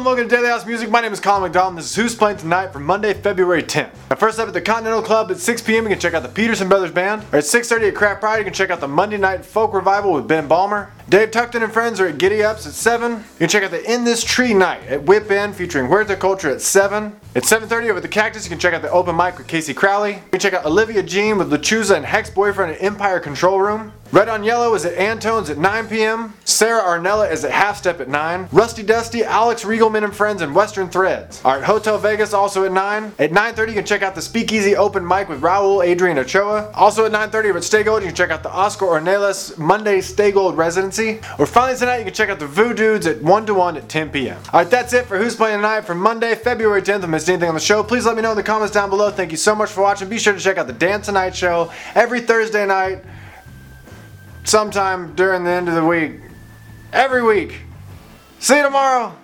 and 0.00 0.06
welcome 0.06 0.26
to 0.26 0.34
Daily 0.34 0.48
House 0.48 0.64
Music. 0.64 0.88
My 0.88 1.02
name 1.02 1.12
is 1.12 1.20
Colin 1.20 1.42
McDonald. 1.42 1.76
This 1.76 1.90
is 1.90 1.94
Who's 1.94 2.14
Playing 2.14 2.38
Tonight 2.38 2.68
for 2.68 2.78
Monday, 2.78 3.12
February 3.12 3.62
10th. 3.62 3.90
Now, 4.08 4.16
first 4.16 4.38
up 4.38 4.48
at 4.48 4.54
the 4.54 4.60
Continental 4.62 5.02
Club 5.02 5.30
at 5.30 5.36
6 5.36 5.60
p.m. 5.60 5.84
You 5.84 5.90
can 5.90 6.00
check 6.00 6.14
out 6.14 6.22
the 6.22 6.28
Peterson 6.30 6.70
Brothers 6.70 6.90
Band. 6.90 7.22
Or 7.32 7.36
at 7.36 7.44
6:30 7.44 7.88
at 7.88 7.94
Craft 7.94 8.20
Pride, 8.22 8.38
you 8.38 8.44
can 8.44 8.54
check 8.54 8.70
out 8.70 8.80
the 8.80 8.88
Monday 8.88 9.18
Night 9.18 9.44
Folk 9.44 9.74
Revival 9.74 10.14
with 10.14 10.26
Ben 10.26 10.48
Balmer. 10.48 10.90
Dave 11.10 11.32
Tuckton 11.32 11.62
and 11.62 11.70
friends 11.72 12.00
are 12.00 12.06
at 12.06 12.16
Giddy 12.16 12.42
Ups 12.42 12.66
at 12.66 12.72
7. 12.72 13.12
You 13.12 13.18
can 13.40 13.48
check 13.48 13.62
out 13.62 13.72
the 13.72 13.90
Industry 13.90 14.54
Night 14.54 14.82
at 14.84 15.02
Whip 15.02 15.30
In 15.30 15.52
featuring 15.52 15.90
Where's 15.90 16.06
Huerta 16.06 16.18
Culture 16.18 16.48
at 16.48 16.62
7. 16.62 17.20
At 17.34 17.42
7.30 17.42 17.90
over 17.90 17.96
at 17.96 18.02
the 18.02 18.08
Cactus, 18.08 18.44
you 18.44 18.48
can 18.48 18.58
check 18.58 18.74
out 18.74 18.82
the 18.82 18.90
open 18.90 19.16
mic 19.16 19.36
with 19.36 19.48
Casey 19.48 19.74
Crowley. 19.74 20.14
You 20.14 20.30
can 20.30 20.40
check 20.40 20.54
out 20.54 20.64
Olivia 20.64 21.02
Jean 21.02 21.36
with 21.36 21.50
Lechuza 21.50 21.96
and 21.96 22.06
Hex 22.06 22.30
Boyfriend 22.30 22.74
at 22.76 22.82
Empire 22.82 23.20
Control 23.20 23.60
Room. 23.60 23.92
Red 24.12 24.28
on 24.28 24.44
Yellow 24.44 24.74
is 24.74 24.84
at 24.84 24.94
Antone's 24.94 25.50
at 25.50 25.58
9 25.58 25.88
p.m. 25.88 26.34
Sarah 26.60 26.82
Arnella 26.82 27.32
is 27.32 27.42
at 27.42 27.52
Half 27.52 27.78
Step 27.78 28.00
at 28.00 28.08
9. 28.10 28.48
Rusty 28.52 28.82
Dusty, 28.82 29.24
Alex 29.24 29.64
Riegelman 29.64 30.04
and 30.04 30.14
Friends, 30.14 30.42
and 30.42 30.54
Western 30.54 30.90
Threads 30.90 31.42
Alright, 31.42 31.64
Hotel 31.64 31.96
Vegas 31.96 32.34
also 32.34 32.64
at 32.64 32.72
9. 32.72 33.14
At 33.18 33.30
9.30 33.30 33.68
you 33.68 33.72
can 33.72 33.86
check 33.86 34.02
out 34.02 34.14
the 34.14 34.20
Speakeasy 34.20 34.76
Open 34.76 35.08
Mic 35.08 35.30
with 35.30 35.40
Raul 35.40 35.82
Adrian 35.82 36.18
Ochoa. 36.18 36.70
Also 36.72 37.06
at 37.06 37.12
9.30 37.12 37.44
over 37.46 37.56
at 37.56 37.64
Stay 37.64 37.82
Gold 37.82 38.02
you 38.02 38.08
can 38.08 38.14
check 38.14 38.28
out 38.28 38.42
the 38.42 38.52
Oscar 38.52 38.84
Ornelas 38.84 39.56
Monday 39.56 40.02
Stay 40.02 40.32
Gold 40.32 40.58
Residency. 40.58 41.20
Or 41.38 41.46
finally 41.46 41.78
tonight 41.78 41.96
you 41.96 42.04
can 42.04 42.12
check 42.12 42.28
out 42.28 42.38
the 42.38 42.46
Voo 42.46 42.74
Dudes 42.74 43.06
at 43.06 43.22
1 43.22 43.46
to 43.46 43.54
1 43.54 43.78
at 43.78 43.88
10 43.88 44.10
p.m. 44.10 44.36
Alright 44.48 44.68
that's 44.68 44.92
it 44.92 45.06
for 45.06 45.16
Who's 45.16 45.36
Playing 45.36 45.60
Tonight 45.60 45.86
for 45.86 45.94
Monday, 45.94 46.34
February 46.34 46.82
10th. 46.82 46.98
If 46.98 47.04
I 47.04 47.06
missed 47.06 47.30
anything 47.30 47.48
on 47.48 47.54
the 47.54 47.60
show, 47.60 47.82
please 47.82 48.04
let 48.04 48.16
me 48.16 48.20
know 48.20 48.32
in 48.32 48.36
the 48.36 48.42
comments 48.42 48.74
down 48.74 48.90
below. 48.90 49.10
Thank 49.10 49.30
you 49.30 49.38
so 49.38 49.54
much 49.54 49.70
for 49.70 49.80
watching. 49.80 50.10
Be 50.10 50.18
sure 50.18 50.34
to 50.34 50.38
check 50.38 50.58
out 50.58 50.66
the 50.66 50.74
Dan 50.74 51.00
Tonight 51.00 51.34
Show 51.34 51.72
every 51.94 52.20
Thursday 52.20 52.66
night 52.66 53.02
sometime 54.44 55.14
during 55.14 55.44
the 55.44 55.50
end 55.50 55.66
of 55.66 55.74
the 55.74 55.86
week. 55.86 56.20
Every 56.92 57.22
week. 57.22 57.60
See 58.40 58.56
you 58.56 58.62
tomorrow. 58.64 59.20